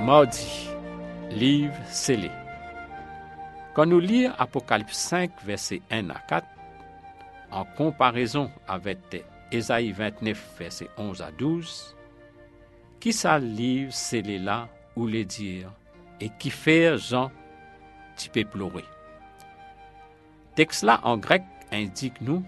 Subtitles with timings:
[0.00, 0.68] Mardi,
[1.30, 2.30] livre scellé.
[3.74, 6.46] Quand nous lisons Apocalypse 5, versets 1 à 4,
[7.50, 8.98] en comparaison avec
[9.50, 11.96] Ésaïe 29, versets 11 à 12,
[13.00, 15.72] qui ça livre scellé là ou les dire
[16.20, 17.30] et qui fait Jean
[18.16, 18.84] type pleurer?
[20.54, 21.42] Texte là en grec
[21.72, 22.44] indique nous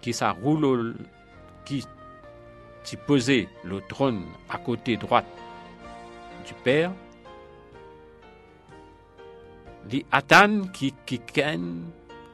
[0.00, 0.96] qui ça roule
[1.64, 1.86] qui
[2.82, 5.24] t'y posait le trône à côté droite
[6.46, 6.92] du Père,
[9.90, 11.20] les Atan qui qui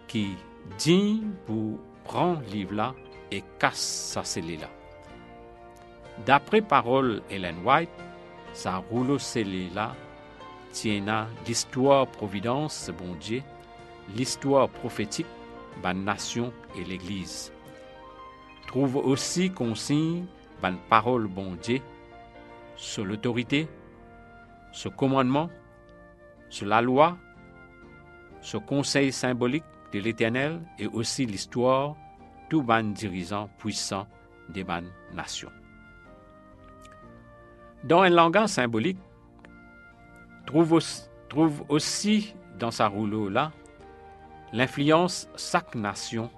[0.06, 0.36] qui
[0.78, 2.94] dit pour prendre livre là
[3.30, 4.68] et casse sa scellé là.
[6.26, 7.90] D'après parole Ellen White,
[8.52, 9.94] sa rouleau scellé là
[10.72, 13.42] tient l'histoire providence bon Dieu,
[14.16, 15.27] l'histoire prophétique,
[15.82, 17.52] la nation et l'Église.
[18.66, 20.27] Trouve aussi consigne
[20.61, 21.80] ban parole bon Dieu
[22.77, 23.68] sur l'autorité,
[24.72, 25.50] ce commandement,
[26.48, 27.16] sur la loi,
[28.41, 31.97] ce conseil symbolique de l'Éternel et aussi l'histoire
[32.48, 34.06] tout ban dirigeant puissant
[34.48, 35.52] des ban nations.
[37.84, 38.98] Dans un langage symbolique,
[40.46, 40.80] trouve
[41.69, 43.52] aussi, dans sa rouleau là
[44.52, 46.30] l'influence chaque nation,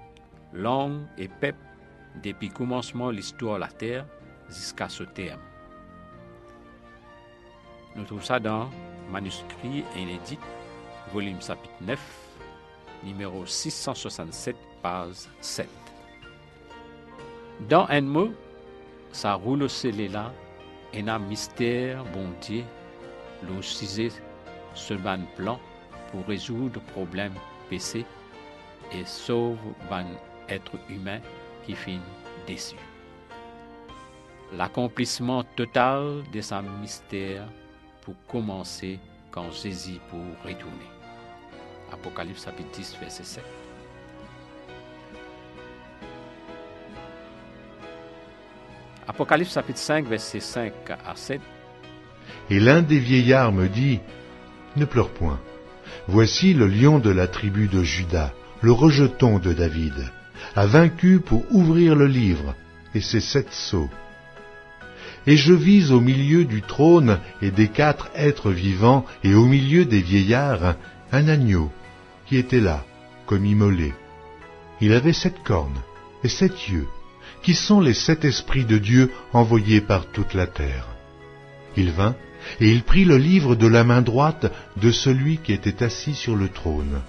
[0.52, 1.58] langue et peuple
[2.22, 4.06] depuis commencement l'histoire de la terre
[4.48, 5.40] jusqu'à ce terme.
[7.96, 8.70] Nous trouvons ça dans
[9.10, 10.38] manuscrit inédit,
[11.12, 11.98] volume chapitre 9,
[13.02, 15.68] numéro 667, page 7.
[17.68, 18.30] Dans un mot,
[19.10, 20.32] ça roule scellé là,
[20.92, 22.62] et un mystère bon Dieu,
[24.74, 25.58] ce ban plan
[26.12, 27.34] pour résoudre problème
[27.68, 28.04] PC
[28.92, 30.06] et sauve ban
[30.48, 31.18] être humain
[31.66, 32.00] qui finit
[32.46, 32.76] déçu.
[34.56, 37.48] L'accomplissement total de sa mystère
[38.02, 38.98] pour commencer
[39.30, 40.90] quand Jésus pour retourner.
[41.92, 43.44] Apocalypse chapitre 10, verset 7.
[49.06, 51.40] Apocalypse chapitre 5, verset 5 à 7.
[52.48, 54.00] Et l'un des vieillards me dit,
[54.76, 55.40] Ne pleure point.
[56.06, 60.10] Voici le lion de la tribu de Judas, le rejeton de David,
[60.54, 62.54] a vaincu pour ouvrir le livre
[62.94, 63.90] et ses sept sceaux.
[65.26, 69.84] Et je vis au milieu du trône et des quatre êtres vivants et au milieu
[69.84, 70.76] des vieillards
[71.12, 71.70] un agneau
[72.26, 72.84] qui était là,
[73.26, 73.92] comme immolé.
[74.80, 75.82] Il avait sept cornes
[76.24, 76.86] et sept yeux,
[77.42, 80.86] qui sont les sept esprits de Dieu envoyés par toute la terre.
[81.76, 82.14] Il vint
[82.60, 86.36] et il prit le livre de la main droite de celui qui était assis sur
[86.36, 87.00] le trône.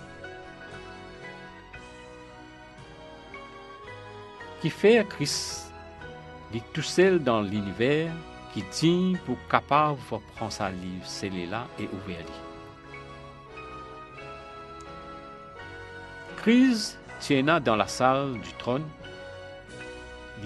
[6.52, 8.12] Dit tout seul dans l'univers,
[8.54, 12.26] qui tient pour capable de prendre sa livre, scellé là et ouvert.
[16.38, 18.86] Christ tient dans la salle du trône,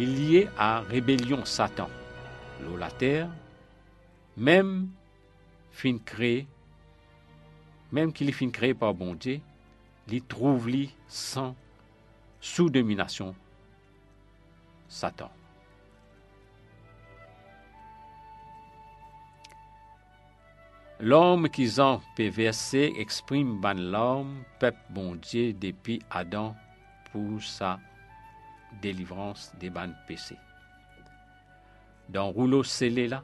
[0.05, 1.89] lié à rébellion Satan,
[2.61, 3.29] l'eau la terre,
[4.37, 4.89] même
[5.71, 5.97] fin
[7.91, 9.39] même qu'il est fin créé par bon Dieu,
[10.27, 11.55] trouve lui sans
[12.41, 13.33] sous domination
[14.89, 15.31] Satan.
[21.01, 26.55] L'homme qui en perversé exprime ban l'homme, peuple bon Dieu depuis Adam
[27.11, 27.81] pour sa
[28.81, 30.37] délivrance des ban péchés.
[32.07, 33.23] Dans rouleau scellé là,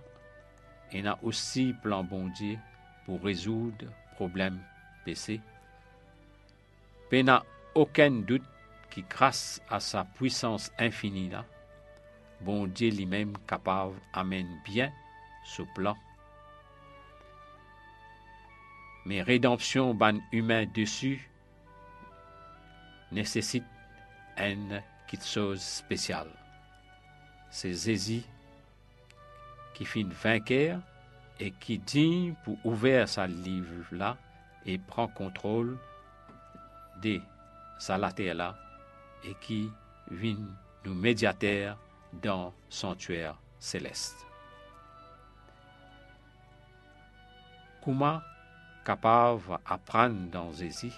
[0.92, 2.58] il a aussi plan bon Dieu
[3.06, 4.60] pour résoudre problème
[5.06, 5.40] péché.
[7.14, 7.42] Il n'y a
[7.74, 8.44] aucun doute
[8.90, 11.46] qui, grâce à sa puissance infinie là,
[12.42, 14.92] bon Dieu lui-même capable amène bien
[15.46, 15.96] ce plan.
[19.06, 21.30] Mais rédemption ban humain dessus
[23.12, 23.66] nécessite
[24.38, 24.82] une
[25.20, 26.30] chose spéciale.
[27.50, 28.26] C'est Zézi
[29.74, 30.80] qui finit vainqueur
[31.40, 34.18] et qui dit pour ouvrir sa livre là
[34.66, 35.78] et prend contrôle
[37.02, 37.20] de
[37.80, 38.56] sa terre là
[39.24, 39.70] et qui
[40.10, 40.38] vient
[40.86, 41.78] nous médiateur
[42.14, 44.26] dans sanctuaire céleste.
[48.84, 50.94] Capable apprendre dans Zézi?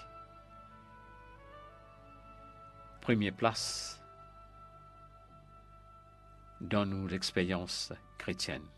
[3.00, 4.00] Première place
[6.60, 8.73] dans nos expériences chrétiennes.